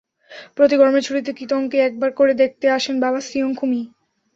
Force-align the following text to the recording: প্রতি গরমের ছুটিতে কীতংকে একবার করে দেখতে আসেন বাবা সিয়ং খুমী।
প্রতি 0.57 0.75
গরমের 0.77 1.03
ছুটিতে 1.03 1.31
কীতংকে 1.33 1.77
একবার 1.79 2.11
করে 2.11 2.33
দেখতে 2.33 2.65
আসেন 2.69 2.95
বাবা 2.99 3.19
সিয়ং 3.21 3.51
খুমী। 3.55 3.81